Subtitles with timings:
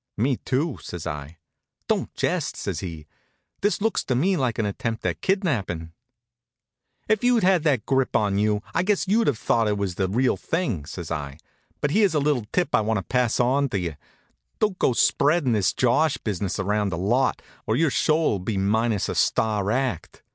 [0.17, 1.37] "Me, too," says I.
[1.87, 3.05] "Don't jest," says he.
[3.61, 5.91] "This looks to me like an attempt at kidnapping."
[7.07, 10.07] "If you'd had that grip on you, I guess you'd have thought it was the
[10.07, 11.37] real thing," says I.
[11.81, 13.93] "But here's a little tip I want to pass on to you:
[14.57, 19.13] Don't go spreadin' this josh business around the lot, or your show'll be minus a
[19.13, 20.23] star act.